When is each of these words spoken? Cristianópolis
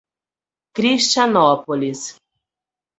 Cristianópolis 0.73 2.19